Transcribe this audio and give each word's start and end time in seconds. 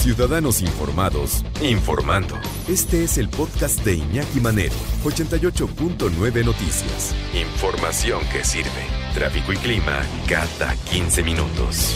Ciudadanos 0.00 0.62
Informados, 0.62 1.44
informando. 1.60 2.34
Este 2.66 3.04
es 3.04 3.18
el 3.18 3.28
podcast 3.28 3.84
de 3.84 3.96
Iñaki 3.96 4.40
Manero, 4.40 4.72
88.9 5.04 6.42
Noticias. 6.42 7.14
Información 7.34 8.22
que 8.32 8.42
sirve. 8.42 8.70
Tráfico 9.12 9.52
y 9.52 9.56
clima 9.58 10.00
cada 10.26 10.74
15 10.90 11.22
minutos. 11.22 11.94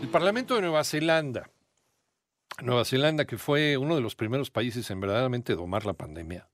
El 0.00 0.08
Parlamento 0.10 0.54
de 0.54 0.60
Nueva 0.60 0.84
Zelanda, 0.84 1.50
Nueva 2.62 2.84
Zelanda 2.84 3.24
que 3.24 3.36
fue 3.36 3.76
uno 3.76 3.96
de 3.96 4.00
los 4.00 4.14
primeros 4.14 4.48
países 4.52 4.88
en 4.92 5.00
verdaderamente 5.00 5.56
domar 5.56 5.86
la 5.86 5.94
pandemia, 5.94 6.48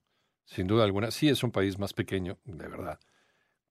sin 0.46 0.66
duda 0.66 0.84
alguna, 0.84 1.11
sí 1.11 1.29
es 1.29 1.43
un 1.43 1.50
país 1.50 1.79
más 1.79 1.93
pequeño, 1.93 2.39
de 2.46 2.68
verdad, 2.68 2.98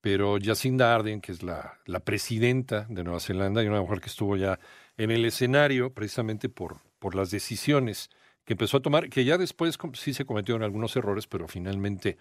pero 0.06 0.38
Jacinda 0.40 0.94
Ardern, 0.94 1.20
que 1.20 1.32
es 1.32 1.42
la, 1.42 1.80
la 1.84 1.98
presidenta 1.98 2.86
de 2.88 3.02
Nueva 3.02 3.18
Zelanda 3.18 3.64
y 3.64 3.66
una 3.66 3.80
mujer 3.80 3.98
que 4.00 4.06
estuvo 4.06 4.36
ya 4.36 4.60
en 4.96 5.10
el 5.10 5.24
escenario 5.24 5.92
precisamente 5.92 6.48
por, 6.48 6.76
por 7.00 7.16
las 7.16 7.32
decisiones 7.32 8.08
que 8.44 8.52
empezó 8.52 8.76
a 8.76 8.82
tomar, 8.82 9.10
que 9.10 9.24
ya 9.24 9.36
después 9.36 9.76
sí 9.94 10.14
se 10.14 10.24
cometieron 10.24 10.62
algunos 10.62 10.94
errores, 10.94 11.26
pero 11.26 11.48
finalmente 11.48 12.18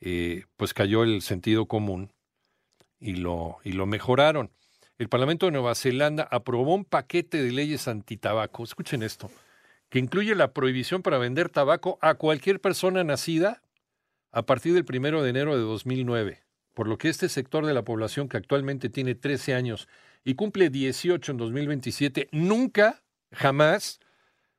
eh, 0.00 0.44
pues 0.56 0.72
cayó 0.72 1.02
el 1.02 1.20
sentido 1.20 1.66
común 1.66 2.10
y 2.98 3.16
lo, 3.16 3.58
y 3.64 3.72
lo 3.72 3.84
mejoraron. 3.84 4.50
El 4.96 5.10
Parlamento 5.10 5.44
de 5.44 5.52
Nueva 5.52 5.74
Zelanda 5.74 6.26
aprobó 6.30 6.74
un 6.74 6.86
paquete 6.86 7.42
de 7.42 7.52
leyes 7.52 7.86
antitabaco, 7.86 8.64
escuchen 8.64 9.02
esto, 9.02 9.30
que 9.90 9.98
incluye 9.98 10.34
la 10.34 10.54
prohibición 10.54 11.02
para 11.02 11.18
vender 11.18 11.50
tabaco 11.50 11.98
a 12.00 12.14
cualquier 12.14 12.62
persona 12.62 13.04
nacida 13.04 13.60
a 14.32 14.46
partir 14.46 14.72
del 14.72 14.86
primero 14.86 15.22
de 15.22 15.28
enero 15.28 15.54
de 15.54 15.64
2009, 15.64 16.40
por 16.80 16.88
lo 16.88 16.96
que 16.96 17.10
este 17.10 17.28
sector 17.28 17.66
de 17.66 17.74
la 17.74 17.84
población 17.84 18.26
que 18.26 18.38
actualmente 18.38 18.88
tiene 18.88 19.14
13 19.14 19.52
años 19.52 19.86
y 20.24 20.34
cumple 20.34 20.70
18 20.70 21.32
en 21.32 21.36
2027, 21.36 22.28
nunca, 22.32 23.02
jamás, 23.32 24.00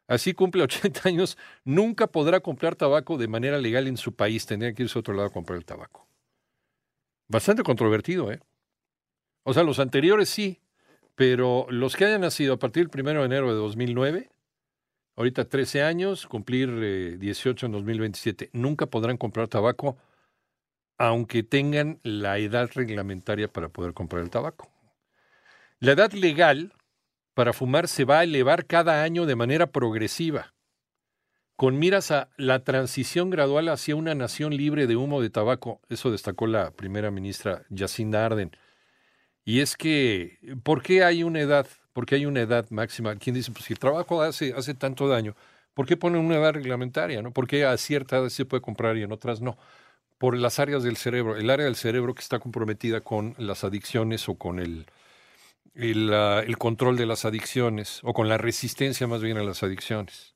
así 0.07 0.35
cumple 0.35 0.61
80 0.65 1.09
años, 1.09 1.35
nunca 1.65 2.05
podrá 2.05 2.39
comprar 2.39 2.75
tabaco 2.75 3.17
de 3.17 3.27
manera 3.27 3.57
legal 3.57 3.87
en 3.87 3.97
su 3.97 4.13
país. 4.13 4.45
Tendría 4.45 4.71
que 4.71 4.83
irse 4.83 4.99
a 4.99 5.01
otro 5.01 5.15
lado 5.15 5.29
a 5.29 5.31
comprar 5.31 5.57
el 5.57 5.65
tabaco. 5.65 6.07
Bastante 7.27 7.63
controvertido, 7.63 8.31
¿eh? 8.31 8.39
O 9.41 9.55
sea, 9.55 9.63
los 9.63 9.79
anteriores 9.79 10.29
sí, 10.29 10.59
pero 11.15 11.65
los 11.71 11.95
que 11.95 12.05
hayan 12.05 12.21
nacido 12.21 12.53
a 12.53 12.59
partir 12.59 12.87
del 12.87 13.01
1 13.01 13.21
de 13.21 13.25
enero 13.25 13.47
de 13.47 13.55
2009, 13.55 14.29
ahorita 15.15 15.45
13 15.45 15.81
años, 15.81 16.27
cumplir 16.27 17.17
18 17.17 17.65
eh, 17.65 17.67
en 17.67 17.71
2027, 17.71 18.51
nunca 18.53 18.85
podrán 18.85 19.17
comprar 19.17 19.47
tabaco 19.47 19.97
aunque 20.97 21.43
tengan 21.43 21.99
la 22.03 22.37
edad 22.37 22.69
reglamentaria 22.73 23.47
para 23.47 23.69
poder 23.69 23.93
comprar 23.93 24.23
el 24.23 24.29
tabaco. 24.29 24.69
La 25.79 25.93
edad 25.93 26.11
legal 26.11 26.73
para 27.33 27.53
fumar 27.53 27.87
se 27.87 28.05
va 28.05 28.19
a 28.19 28.23
elevar 28.23 28.65
cada 28.65 29.03
año 29.03 29.25
de 29.25 29.35
manera 29.35 29.67
progresiva, 29.67 30.53
con 31.55 31.79
miras 31.79 32.11
a 32.11 32.29
la 32.37 32.63
transición 32.63 33.29
gradual 33.29 33.69
hacia 33.69 33.95
una 33.95 34.15
nación 34.15 34.55
libre 34.55 34.87
de 34.87 34.95
humo 34.95 35.21
de 35.21 35.29
tabaco. 35.29 35.79
Eso 35.89 36.11
destacó 36.11 36.47
la 36.47 36.71
primera 36.71 37.11
ministra 37.11 37.63
Jacinda 37.75 38.25
Arden. 38.25 38.51
Y 39.43 39.59
es 39.59 39.75
que, 39.77 40.39
¿por 40.63 40.83
qué 40.83 41.03
hay 41.03 41.23
una 41.23 41.39
edad? 41.39 41.67
¿Por 41.93 42.05
qué 42.05 42.15
hay 42.15 42.25
una 42.25 42.41
edad 42.41 42.69
máxima? 42.69 43.15
¿Quién 43.15 43.35
dice, 43.35 43.51
pues 43.51 43.65
si 43.65 43.73
el 43.73 43.79
trabajo 43.79 44.21
hace, 44.21 44.53
hace 44.55 44.73
tanto 44.73 45.07
daño, 45.07 45.35
¿por 45.73 45.85
qué 45.85 45.97
ponen 45.97 46.25
una 46.25 46.37
edad 46.37 46.53
reglamentaria? 46.53 47.21
¿no? 47.21 47.31
¿Por 47.31 47.47
qué 47.47 47.65
a 47.65 47.77
cierta 47.77 48.17
edad 48.17 48.29
se 48.29 48.45
puede 48.45 48.61
comprar 48.61 48.97
y 48.97 49.03
en 49.03 49.11
otras 49.11 49.41
no? 49.41 49.57
Por 50.21 50.37
las 50.37 50.59
áreas 50.59 50.83
del 50.83 50.97
cerebro. 50.97 51.35
El 51.35 51.49
área 51.49 51.65
del 51.65 51.75
cerebro 51.75 52.13
que 52.13 52.21
está 52.21 52.37
comprometida 52.37 53.01
con 53.01 53.33
las 53.39 53.63
adicciones 53.63 54.29
o 54.29 54.35
con 54.35 54.59
el, 54.59 54.85
el, 55.73 56.57
control 56.59 56.95
de 56.95 57.07
las 57.07 57.25
adicciones, 57.25 58.01
o 58.03 58.13
con 58.13 58.29
la 58.29 58.37
resistencia 58.37 59.07
más 59.07 59.23
bien 59.23 59.37
a 59.37 59.43
las 59.43 59.63
adicciones. 59.63 60.35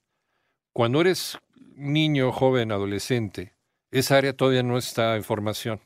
Cuando 0.73 1.02
eres 1.02 1.38
niño, 1.75 2.31
joven, 2.31 2.72
adolescente, 2.72 3.53
esa 3.91 4.18
área 4.18 4.34
todavía 4.34 4.63
no 4.63 4.79
está 4.79 5.18
en 5.18 5.23
formación. 5.23 5.79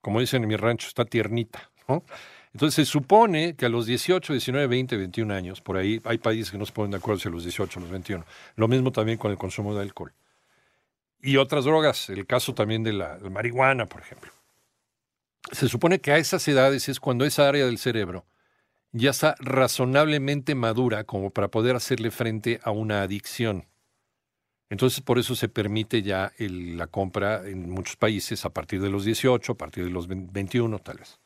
Como 0.00 0.18
dicen 0.18 0.42
en 0.42 0.48
mi 0.48 0.56
rancho, 0.56 0.88
está 0.88 1.04
tiernita. 1.04 1.70
Entonces 2.52 2.74
se 2.74 2.90
supone 2.90 3.54
que 3.54 3.66
a 3.66 3.68
los 3.68 3.86
18, 3.86 4.32
19, 4.32 4.66
20, 4.66 4.96
21 4.96 5.32
años, 5.32 5.60
por 5.60 5.76
ahí 5.76 6.00
hay 6.02 6.18
países 6.18 6.50
que 6.50 6.58
no 6.58 6.66
se 6.66 6.72
ponen 6.72 6.90
de 6.90 6.96
acuerdo 6.96 7.20
si 7.20 7.28
a 7.28 7.30
los 7.30 7.44
18 7.44 7.78
o 7.78 7.82
los 7.82 7.90
21. 7.92 8.24
Lo 8.56 8.66
mismo 8.66 8.90
también 8.90 9.16
con 9.16 9.30
el 9.30 9.38
consumo 9.38 9.76
de 9.76 9.82
alcohol. 9.82 10.12
Y 11.22 11.36
otras 11.36 11.64
drogas, 11.64 12.08
el 12.10 12.26
caso 12.26 12.54
también 12.54 12.82
de 12.82 12.92
la 12.92 13.18
marihuana, 13.30 13.86
por 13.86 14.00
ejemplo 14.00 14.32
se 15.52 15.68
supone 15.68 16.00
que 16.00 16.12
a 16.12 16.18
esas 16.18 16.46
edades 16.48 16.88
es 16.88 17.00
cuando 17.00 17.24
esa 17.24 17.48
área 17.48 17.66
del 17.66 17.78
cerebro 17.78 18.24
ya 18.92 19.10
está 19.10 19.36
razonablemente 19.38 20.54
madura 20.54 21.04
como 21.04 21.30
para 21.30 21.48
poder 21.48 21.76
hacerle 21.76 22.10
frente 22.10 22.60
a 22.62 22.70
una 22.70 23.02
adicción. 23.02 23.66
Entonces, 24.68 25.00
por 25.00 25.18
eso 25.18 25.34
se 25.34 25.48
permite 25.48 26.02
ya 26.02 26.32
la 26.38 26.86
compra 26.86 27.46
en 27.48 27.70
muchos 27.70 27.96
países 27.96 28.44
a 28.44 28.50
partir 28.50 28.80
de 28.80 28.88
los 28.88 29.04
18, 29.04 29.52
a 29.52 29.56
partir 29.56 29.84
de 29.84 29.90
los 29.90 30.06
21, 30.06 30.78
tal 30.78 30.98
vez. 30.98 31.18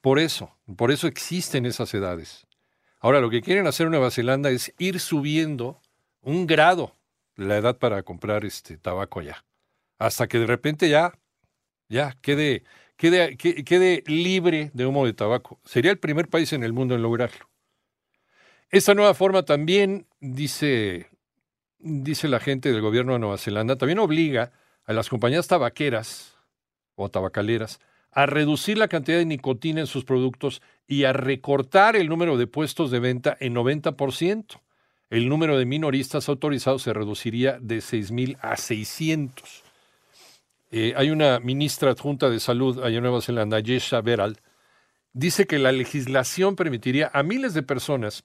Por 0.00 0.18
eso, 0.18 0.56
por 0.76 0.92
eso 0.92 1.08
existen 1.08 1.66
esas 1.66 1.92
edades. 1.92 2.46
Ahora, 3.00 3.20
lo 3.20 3.30
que 3.30 3.42
quieren 3.42 3.66
hacer 3.66 3.86
en 3.86 3.92
Nueva 3.92 4.10
Zelanda 4.10 4.50
es 4.50 4.72
ir 4.78 5.00
subiendo 5.00 5.80
un 6.22 6.46
grado 6.46 6.94
la 7.46 7.56
edad 7.56 7.78
para 7.78 8.02
comprar 8.02 8.44
este 8.44 8.76
tabaco 8.78 9.20
allá. 9.20 9.44
Hasta 9.98 10.28
que 10.28 10.38
de 10.38 10.46
repente 10.46 10.88
ya, 10.88 11.12
ya 11.88 12.16
quede 12.22 12.64
quede, 13.00 14.02
libre 14.06 14.70
de 14.74 14.86
humo 14.86 15.06
de 15.06 15.14
tabaco. 15.14 15.58
Sería 15.64 15.90
el 15.90 15.98
primer 15.98 16.28
país 16.28 16.52
en 16.52 16.62
el 16.62 16.72
mundo 16.72 16.94
en 16.94 17.02
lograrlo. 17.02 17.48
Esta 18.68 18.94
nueva 18.94 19.14
forma 19.14 19.44
también, 19.44 20.06
dice, 20.20 21.08
dice 21.78 22.28
la 22.28 22.40
gente 22.40 22.70
del 22.70 22.82
gobierno 22.82 23.14
de 23.14 23.18
Nueva 23.18 23.38
Zelanda, 23.38 23.76
también 23.76 23.98
obliga 23.98 24.52
a 24.84 24.92
las 24.92 25.08
compañías 25.08 25.48
tabaqueras 25.48 26.36
o 26.94 27.08
tabacaleras 27.08 27.80
a 28.12 28.26
reducir 28.26 28.76
la 28.76 28.88
cantidad 28.88 29.18
de 29.18 29.24
nicotina 29.24 29.80
en 29.80 29.86
sus 29.86 30.04
productos 30.04 30.62
y 30.86 31.04
a 31.04 31.12
recortar 31.12 31.96
el 31.96 32.08
número 32.08 32.36
de 32.36 32.46
puestos 32.46 32.90
de 32.90 33.00
venta 33.00 33.36
en 33.40 33.54
90%. 33.54 34.60
El 35.10 35.28
número 35.28 35.58
de 35.58 35.66
minoristas 35.66 36.28
autorizados 36.28 36.82
se 36.82 36.92
reduciría 36.92 37.58
de 37.60 37.78
6.000 37.78 38.38
a 38.40 38.56
600. 38.56 39.64
Eh, 40.70 40.94
hay 40.96 41.10
una 41.10 41.40
ministra 41.40 41.90
adjunta 41.90 42.30
de 42.30 42.38
salud 42.38 42.78
allá 42.78 42.98
en 42.98 43.02
Nueva 43.02 43.20
Zelanda, 43.20 43.58
Yesha 43.58 44.00
Beral, 44.02 44.38
dice 45.12 45.48
que 45.48 45.58
la 45.58 45.72
legislación 45.72 46.54
permitiría 46.54 47.10
a 47.12 47.24
miles 47.24 47.54
de 47.54 47.64
personas 47.64 48.22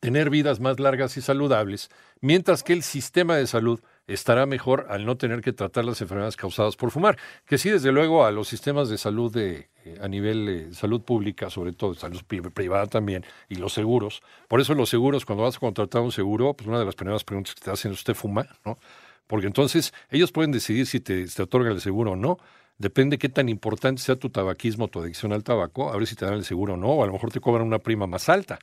tener 0.00 0.30
vidas 0.30 0.58
más 0.58 0.80
largas 0.80 1.18
y 1.18 1.20
saludables, 1.20 1.90
mientras 2.20 2.62
que 2.62 2.72
el 2.72 2.82
sistema 2.82 3.36
de 3.36 3.46
salud 3.46 3.80
estará 4.06 4.46
mejor 4.46 4.86
al 4.90 5.06
no 5.06 5.16
tener 5.16 5.40
que 5.40 5.52
tratar 5.52 5.84
las 5.84 6.00
enfermedades 6.00 6.36
causadas 6.36 6.76
por 6.76 6.90
fumar, 6.90 7.18
que 7.46 7.58
sí, 7.58 7.70
desde 7.70 7.92
luego, 7.92 8.24
a 8.24 8.30
los 8.30 8.48
sistemas 8.48 8.88
de 8.88 8.98
salud 8.98 9.32
de, 9.32 9.70
eh, 9.84 9.98
a 10.00 10.08
nivel 10.08 10.46
de 10.46 10.74
salud 10.74 11.02
pública, 11.02 11.50
sobre 11.50 11.72
todo 11.72 11.94
salud 11.94 12.22
privada 12.24 12.86
también, 12.86 13.24
y 13.48 13.56
los 13.56 13.72
seguros. 13.72 14.22
Por 14.48 14.60
eso 14.60 14.74
los 14.74 14.88
seguros, 14.88 15.24
cuando 15.24 15.44
vas 15.44 15.56
a 15.56 15.60
contratar 15.60 16.02
un 16.02 16.12
seguro, 16.12 16.54
pues 16.54 16.68
una 16.68 16.78
de 16.78 16.84
las 16.84 16.94
primeras 16.94 17.24
preguntas 17.24 17.54
que 17.54 17.60
te 17.62 17.70
hacen 17.70 17.92
es, 17.92 17.98
¿usted 17.98 18.14
fuma? 18.14 18.46
¿no? 18.64 18.78
porque 19.26 19.46
entonces 19.46 19.92
ellos 20.10 20.32
pueden 20.32 20.52
decidir 20.52 20.86
si 20.86 21.00
te, 21.00 21.26
te 21.26 21.42
otorgan 21.42 21.72
el 21.72 21.80
seguro 21.80 22.12
o 22.12 22.16
no. 22.16 22.38
Depende 22.76 23.18
qué 23.18 23.28
tan 23.28 23.48
importante 23.48 24.02
sea 24.02 24.16
tu 24.16 24.30
tabaquismo, 24.30 24.88
tu 24.88 25.00
adicción 25.00 25.32
al 25.32 25.44
tabaco, 25.44 25.92
a 25.92 25.96
ver 25.96 26.06
si 26.06 26.16
te 26.16 26.24
dan 26.24 26.34
el 26.34 26.44
seguro 26.44 26.74
o 26.74 26.76
no, 26.76 26.88
o 26.88 27.04
a 27.04 27.06
lo 27.06 27.12
mejor 27.12 27.30
te 27.30 27.40
cobran 27.40 27.66
una 27.66 27.78
prima 27.78 28.06
más 28.06 28.28
alta. 28.28 28.58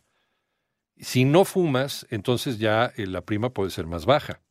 Si 0.97 1.23
no 1.23 1.45
fumas, 1.45 2.05
entonces 2.09 2.59
ya 2.59 2.91
eh, 2.97 3.07
la 3.07 3.21
prima 3.21 3.51
puede 3.51 3.71
ser 3.71 3.87
más 3.87 4.05
baja, 4.05 4.41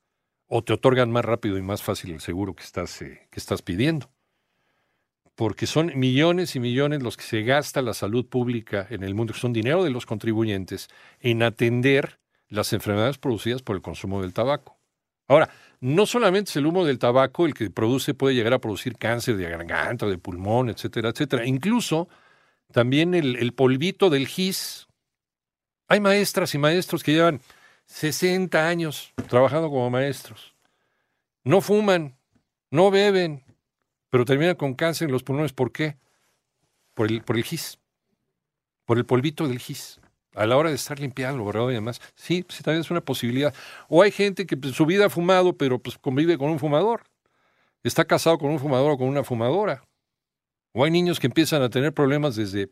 o 0.53 0.65
te 0.65 0.73
otorgan 0.73 1.13
más 1.13 1.25
rápido 1.25 1.57
y 1.57 1.63
más 1.63 1.81
fácil 1.81 2.11
el 2.11 2.21
seguro 2.21 2.55
que 2.55 2.65
estás, 2.65 3.01
eh, 3.03 3.29
que 3.31 3.39
estás 3.39 3.63
pidiendo. 3.63 4.11
Porque 5.37 5.67
son 5.67 5.93
millones 5.95 6.57
y 6.57 6.61
millones 6.61 7.05
los 7.05 7.17
que 7.17 7.23
se 7.23 7.43
gasta 7.43 7.83
la 7.83 7.95
salud 7.95 8.27
pública 8.27 8.85
en 8.91 9.05
el 9.05 9.15
mundo, 9.15 9.33
que 9.33 9.39
son 9.39 9.53
dinero 9.53 9.85
de 9.85 9.91
los 9.91 10.07
contribuyentes, 10.07 10.89
en 11.21 11.45
atender 11.45 12.19
las 12.49 12.73
enfermedades 12.73 13.17
producidas 13.17 13.63
por 13.63 13.77
el 13.77 13.83
consumo 13.83 14.23
del 14.23 14.35
tabaco. 14.35 14.77
Ahora, 15.29 15.51
no 15.79 16.05
solamente 16.05 16.51
es 16.51 16.57
el 16.57 16.67
humo 16.67 16.85
del 16.85 16.99
tabaco 16.99 17.47
el 17.47 17.55
que 17.55 17.71
produce, 17.71 18.13
puede 18.13 18.35
llegar 18.35 18.53
a 18.53 18.59
producir 18.59 18.99
cáncer 18.99 19.37
de 19.37 19.49
garganta, 19.49 20.07
de 20.07 20.19
pulmón, 20.19 20.69
etcétera, 20.69 21.11
etcétera. 21.11 21.47
Incluso 21.47 22.09
también 22.73 23.15
el, 23.15 23.53
polvito 23.53 24.11
del 24.11 24.27
gis. 24.27 24.89
Hay 25.87 26.01
maestras 26.01 26.57
y 26.57 26.59
maestros 26.59 27.05
que 27.05 27.13
llevan 27.13 27.41
60 27.91 28.69
años 28.69 29.13
trabajando 29.29 29.69
como 29.69 29.91
maestros. 29.91 30.55
No 31.43 31.61
fuman, 31.61 32.17
no 32.71 32.91
beben, 32.91 33.45
pero 34.11 34.25
terminan 34.25 34.55
con 34.55 34.75
cáncer 34.75 35.09
en 35.09 35.13
los 35.13 35.25
pulmones. 35.25 35.53
¿Por 35.53 35.73
qué? 35.73 35.97
Por 36.95 37.11
el, 37.11 37.45
gis, 37.45 37.81
por 38.85 38.97
el 38.97 39.07
polvito 39.07 39.49
del 39.49 39.59
gis 39.59 40.01
a 40.37 40.47
la 40.47 40.57
hora 40.57 40.69
de 40.69 40.77
estar 40.77 41.01
limpiado, 41.01 41.45
¿verdad? 41.45 41.69
Y 41.71 41.75
demás. 41.75 42.01
Sí, 42.15 42.47
sí, 42.49 42.63
también 42.63 42.83
es 42.83 42.91
una 42.93 43.01
posibilidad. 43.01 43.53
O 43.89 44.03
hay 44.03 44.13
gente 44.13 44.47
que 44.47 44.57
pues, 44.57 44.75
su 44.75 44.87
vida 44.87 45.07
ha 45.07 45.11
fumado, 45.11 45.57
pero 45.57 45.81
pues 45.81 45.99
convive 45.99 46.39
con 46.39 46.49
un 46.51 46.61
fumador. 46.61 47.03
Está 47.83 48.05
casado 48.05 48.39
con 48.39 48.51
un 48.51 48.61
fumador 48.61 48.93
o 48.93 48.99
con 48.99 49.09
una 49.09 49.25
fumadora. 49.25 49.83
O 50.73 50.85
hay 50.85 50.93
niños 50.93 51.19
que 51.19 51.27
empiezan 51.27 51.63
a 51.63 51.71
tener 51.71 51.93
problemas 51.93 52.37
desde 52.37 52.71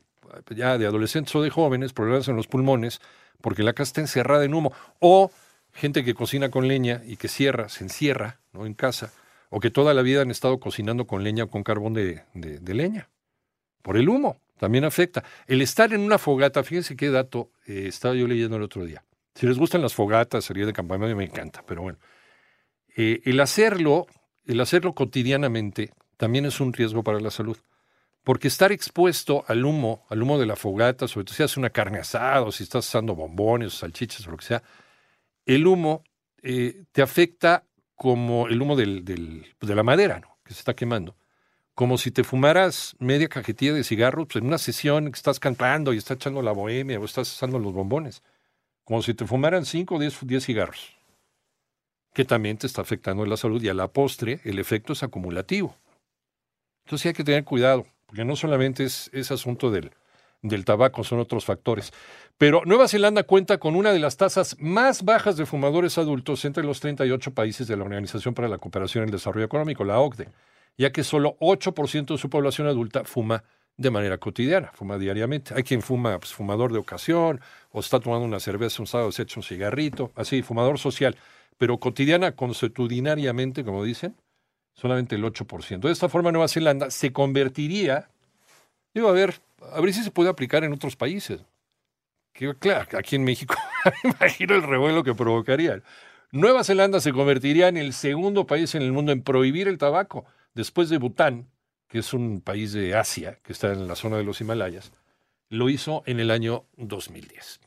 ya 0.54 0.78
de 0.78 0.86
adolescentes 0.86 1.34
o 1.34 1.42
de 1.42 1.50
jóvenes, 1.50 1.92
problemas 1.92 2.28
en 2.28 2.36
los 2.36 2.46
pulmones, 2.46 3.00
porque 3.40 3.62
la 3.62 3.72
casa 3.72 3.90
está 3.90 4.00
encerrada 4.00 4.44
en 4.44 4.54
humo. 4.54 4.72
O 4.98 5.30
gente 5.72 6.04
que 6.04 6.14
cocina 6.14 6.50
con 6.50 6.68
leña 6.68 7.02
y 7.06 7.16
que 7.16 7.28
cierra, 7.28 7.68
se 7.68 7.84
encierra 7.84 8.40
¿no? 8.52 8.66
en 8.66 8.74
casa, 8.74 9.12
o 9.50 9.60
que 9.60 9.70
toda 9.70 9.94
la 9.94 10.02
vida 10.02 10.22
han 10.22 10.30
estado 10.30 10.58
cocinando 10.60 11.06
con 11.06 11.24
leña 11.24 11.44
o 11.44 11.48
con 11.48 11.62
carbón 11.62 11.94
de, 11.94 12.24
leña. 12.66 13.08
Por 13.82 13.96
el 13.96 14.08
humo, 14.08 14.40
también 14.58 14.84
afecta. 14.84 15.24
El 15.46 15.62
estar 15.62 15.92
en 15.92 16.00
una 16.00 16.18
fogata, 16.18 16.62
fíjense 16.62 16.96
qué 16.96 17.10
dato 17.10 17.50
eh, 17.66 17.84
estaba 17.86 18.14
yo 18.14 18.26
leyendo 18.26 18.56
el 18.56 18.62
otro 18.62 18.84
día. 18.84 19.04
Si 19.34 19.46
les 19.46 19.56
gustan 19.56 19.82
las 19.82 19.94
fogatas, 19.94 20.44
salir 20.44 20.66
de 20.66 20.72
campamento, 20.72 21.14
me 21.16 21.24
encanta, 21.24 21.62
pero 21.66 21.82
bueno. 21.82 21.98
Eh, 22.96 23.20
el 23.24 23.38
hacerlo, 23.38 24.08
el 24.44 24.60
hacerlo 24.60 24.94
cotidianamente, 24.94 25.92
también 26.16 26.44
es 26.44 26.60
un 26.60 26.72
riesgo 26.72 27.04
para 27.04 27.20
la 27.20 27.30
salud. 27.30 27.56
Porque 28.28 28.48
estar 28.48 28.72
expuesto 28.72 29.42
al 29.48 29.64
humo, 29.64 30.04
al 30.10 30.22
humo 30.22 30.38
de 30.38 30.44
la 30.44 30.54
fogata, 30.54 31.08
sobre 31.08 31.24
todo 31.24 31.34
si 31.34 31.42
haces 31.42 31.56
una 31.56 31.70
carne 31.70 31.98
asada 31.98 32.42
o 32.42 32.52
si 32.52 32.62
estás 32.62 32.86
asando 32.86 33.14
bombones 33.14 33.68
o 33.68 33.76
salchichas 33.78 34.28
o 34.28 34.32
lo 34.32 34.36
que 34.36 34.44
sea, 34.44 34.62
el 35.46 35.66
humo 35.66 36.04
eh, 36.42 36.84
te 36.92 37.00
afecta 37.00 37.64
como 37.94 38.46
el 38.48 38.60
humo 38.60 38.74
pues, 38.74 39.06
de 39.06 39.74
la 39.74 39.82
madera, 39.82 40.20
¿no? 40.20 40.36
que 40.44 40.52
se 40.52 40.58
está 40.58 40.76
quemando. 40.76 41.16
Como 41.72 41.96
si 41.96 42.10
te 42.10 42.22
fumaras 42.22 42.96
media 42.98 43.30
cajetilla 43.30 43.72
de 43.72 43.82
cigarros 43.82 44.26
pues, 44.26 44.42
en 44.42 44.48
una 44.48 44.58
sesión 44.58 45.10
que 45.10 45.16
estás 45.16 45.40
cantando 45.40 45.94
y 45.94 45.96
estás 45.96 46.16
echando 46.16 46.42
la 46.42 46.52
bohemia 46.52 47.00
o 47.00 47.06
estás 47.06 47.32
asando 47.32 47.58
los 47.58 47.72
bombones. 47.72 48.22
Como 48.84 49.00
si 49.00 49.14
te 49.14 49.26
fumaran 49.26 49.64
5 49.64 49.94
o 49.94 49.98
10 49.98 50.44
cigarros, 50.44 50.98
que 52.12 52.26
también 52.26 52.58
te 52.58 52.66
está 52.66 52.82
afectando 52.82 53.24
la 53.24 53.38
salud 53.38 53.62
y 53.62 53.70
a 53.70 53.74
la 53.74 53.88
postre 53.88 54.42
el 54.44 54.58
efecto 54.58 54.92
es 54.92 55.02
acumulativo. 55.02 55.74
Entonces 56.84 57.06
hay 57.06 57.14
que 57.14 57.24
tener 57.24 57.44
cuidado, 57.44 57.86
porque 58.08 58.24
no 58.24 58.34
solamente 58.34 58.84
es 58.84 59.30
asunto 59.30 59.70
del, 59.70 59.92
del 60.42 60.64
tabaco, 60.64 61.04
son 61.04 61.20
otros 61.20 61.44
factores. 61.44 61.92
Pero 62.36 62.62
Nueva 62.64 62.88
Zelanda 62.88 63.24
cuenta 63.24 63.58
con 63.58 63.74
una 63.74 63.92
de 63.92 63.98
las 63.98 64.16
tasas 64.16 64.56
más 64.60 65.04
bajas 65.04 65.36
de 65.36 65.46
fumadores 65.46 65.98
adultos 65.98 66.44
entre 66.44 66.64
los 66.64 66.80
38 66.80 67.32
países 67.34 67.66
de 67.66 67.76
la 67.76 67.82
Organización 67.82 68.34
para 68.34 68.48
la 68.48 68.58
Cooperación 68.58 69.04
y 69.04 69.06
el 69.06 69.10
Desarrollo 69.10 69.46
Económico, 69.46 69.84
la 69.84 69.98
OCDE, 69.98 70.28
ya 70.76 70.92
que 70.92 71.02
solo 71.02 71.36
8% 71.40 72.06
de 72.06 72.18
su 72.18 72.30
población 72.30 72.68
adulta 72.68 73.04
fuma 73.04 73.42
de 73.76 73.90
manera 73.90 74.18
cotidiana, 74.18 74.70
fuma 74.74 74.98
diariamente. 74.98 75.54
Hay 75.54 75.62
quien 75.62 75.82
fuma, 75.82 76.18
pues, 76.18 76.32
fumador 76.32 76.72
de 76.72 76.78
ocasión, 76.78 77.40
o 77.70 77.80
está 77.80 78.00
tomando 78.00 78.24
una 78.24 78.40
cerveza 78.40 78.82
un 78.82 78.86
sábado, 78.86 79.12
se 79.12 79.22
echa 79.22 79.38
un 79.38 79.44
cigarrito, 79.44 80.12
así, 80.16 80.42
fumador 80.42 80.78
social. 80.78 81.16
Pero 81.58 81.78
cotidiana, 81.78 82.32
consuetudinariamente, 82.32 83.64
como 83.64 83.84
dicen, 83.84 84.16
solamente 84.78 85.16
el 85.16 85.24
8%. 85.24 85.80
De 85.80 85.92
esta 85.92 86.08
forma, 86.08 86.30
Nueva 86.30 86.46
Zelanda 86.46 86.90
se 86.90 87.12
convertiría, 87.12 88.08
digo, 88.94 89.08
a 89.08 89.12
ver, 89.12 89.40
a 89.72 89.80
ver 89.80 89.92
si 89.92 90.04
se 90.04 90.12
puede 90.12 90.30
aplicar 90.30 90.62
en 90.62 90.72
otros 90.72 90.94
países. 90.94 91.40
Que, 92.32 92.54
claro, 92.54 92.96
aquí 92.96 93.16
en 93.16 93.24
México, 93.24 93.56
imagino 94.04 94.54
el 94.54 94.62
revuelo 94.62 95.02
que 95.02 95.14
provocaría. 95.14 95.82
Nueva 96.30 96.62
Zelanda 96.62 97.00
se 97.00 97.12
convertiría 97.12 97.66
en 97.66 97.76
el 97.76 97.92
segundo 97.92 98.46
país 98.46 98.74
en 98.76 98.82
el 98.82 98.92
mundo 98.92 99.10
en 99.10 99.22
prohibir 99.22 99.66
el 99.66 99.78
tabaco, 99.78 100.26
después 100.54 100.88
de 100.90 100.98
Bután, 100.98 101.48
que 101.88 101.98
es 101.98 102.12
un 102.12 102.40
país 102.40 102.72
de 102.72 102.94
Asia, 102.94 103.40
que 103.42 103.52
está 103.52 103.72
en 103.72 103.88
la 103.88 103.96
zona 103.96 104.18
de 104.18 104.24
los 104.24 104.40
Himalayas, 104.40 104.92
lo 105.48 105.70
hizo 105.70 106.04
en 106.06 106.20
el 106.20 106.30
año 106.30 106.66
2010. 106.76 107.60